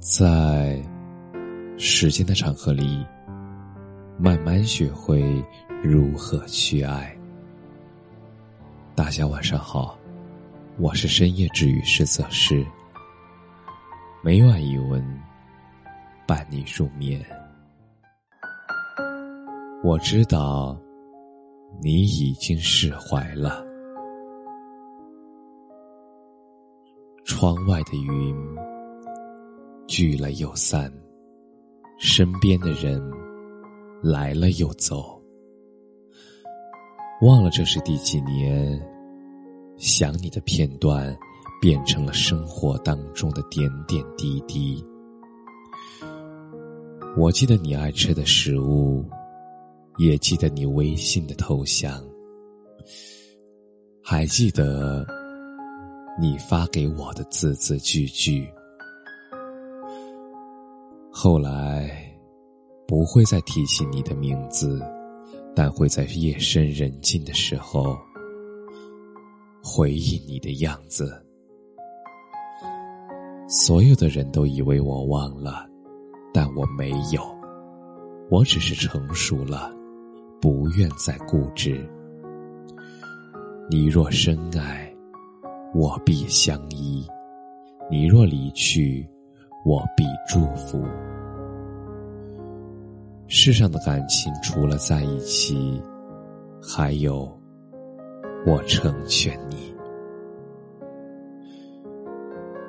[0.00, 0.80] 在
[1.76, 3.04] 时间的长河里，
[4.16, 5.44] 慢慢学会
[5.82, 7.14] 如何去爱。
[8.94, 9.98] 大家晚上好，
[10.78, 12.64] 我是深夜治愈师泽师，
[14.22, 15.04] 每晚一文
[16.28, 17.20] 伴你入眠。
[19.82, 20.80] 我知道
[21.82, 23.66] 你已经释怀了，
[27.24, 28.67] 窗外的云。
[29.88, 30.92] 聚了又散，
[31.98, 33.02] 身边的人
[34.02, 35.18] 来了又走，
[37.22, 38.78] 忘了这是第几年，
[39.78, 41.16] 想你的片段
[41.58, 44.84] 变成了生活当中的点点滴滴。
[47.16, 49.02] 我记得你爱吃的食物，
[49.96, 52.04] 也记得你微信的头像，
[54.02, 55.04] 还记得
[56.20, 58.46] 你发给我的字字句句。
[61.20, 61.90] 后来，
[62.86, 64.80] 不会再提起你的名字，
[65.52, 67.98] 但会在夜深人静的时候
[69.60, 71.20] 回忆你的样子。
[73.48, 75.66] 所有的人都以为我忘了，
[76.32, 77.20] 但我没有，
[78.30, 79.74] 我只是成熟了，
[80.40, 81.84] 不愿再固执。
[83.68, 84.88] 你若深爱，
[85.74, 87.04] 我必相依；
[87.90, 89.04] 你若离去，
[89.68, 90.82] 我必祝福。
[93.26, 95.78] 世上的感情，除了在一起，
[96.58, 97.30] 还有
[98.46, 99.76] 我成全你。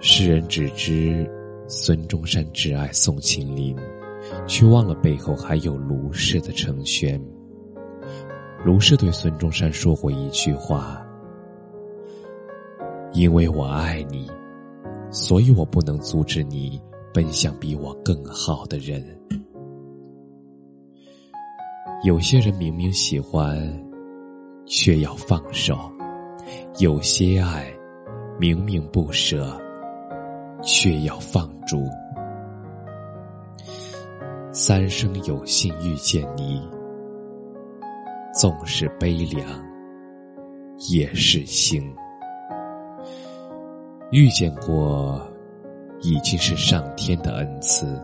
[0.00, 1.26] 世人只知
[1.66, 3.74] 孙中山挚爱宋庆龄，
[4.46, 7.18] 却忘了背后还有卢氏的成全。
[8.66, 11.02] 卢氏对孙中山说过一句话
[13.14, 14.30] ：“因为我爱你，
[15.12, 16.80] 所以我不能阻止你
[17.14, 19.04] 奔向比我更好的人。”
[22.02, 23.56] 有些人明明喜欢，
[24.66, 25.76] 却要放手；
[26.80, 27.72] 有些爱，
[28.40, 29.56] 明明不舍，
[30.64, 31.84] 却要放逐。
[34.50, 36.60] 三生有幸遇见你，
[38.34, 39.46] 纵是悲凉，
[40.90, 41.80] 也是幸。
[44.12, 45.26] 遇见过，
[46.02, 47.98] 已经是上天的恩赐。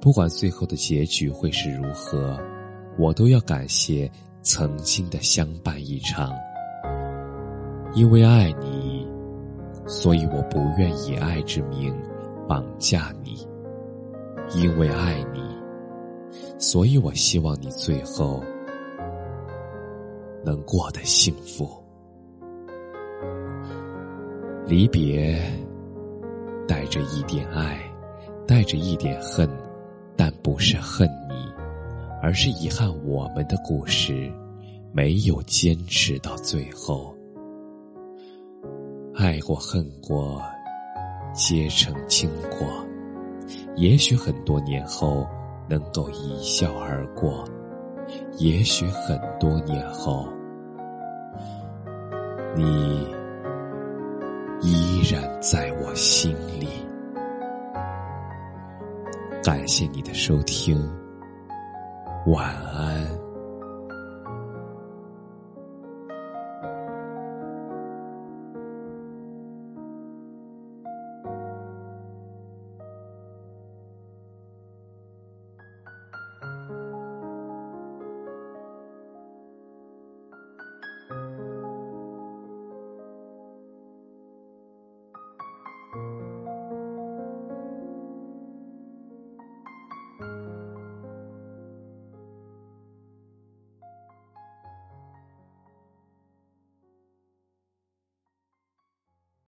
[0.00, 2.36] 不管最后的结局会是如何。
[2.98, 4.10] 我都要感谢
[4.42, 6.32] 曾经的相伴一场，
[7.94, 9.06] 因为爱你，
[9.86, 11.94] 所以我不愿以爱之名
[12.48, 13.46] 绑架你；
[14.58, 15.42] 因为爱你，
[16.58, 18.42] 所以我希望你最后
[20.42, 21.68] 能过得幸福。
[24.66, 25.40] 离别
[26.66, 27.78] 带着一点爱，
[28.48, 29.48] 带着一点恨，
[30.16, 31.36] 但不是恨你。
[32.20, 34.28] 而是遗憾，我们的故事
[34.92, 37.14] 没有坚持到最后。
[39.14, 40.42] 爱过恨过，
[41.32, 42.66] 皆成经过。
[43.76, 45.24] 也许很多年后
[45.68, 47.44] 能够一笑而过，
[48.38, 50.26] 也许很多年后，
[52.56, 53.06] 你
[54.60, 56.68] 依然在我心里。
[59.42, 60.76] 感谢你的收听。
[62.26, 63.25] 晚安。